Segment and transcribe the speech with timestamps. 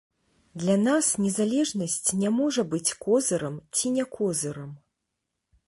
[0.61, 4.71] Для нас незалежнасць не можа быць козырам ці не козырам.